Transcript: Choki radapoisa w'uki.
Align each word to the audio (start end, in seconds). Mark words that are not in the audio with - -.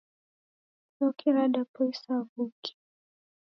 Choki 0.95 1.27
radapoisa 1.35 2.11
w'uki. 2.31 2.71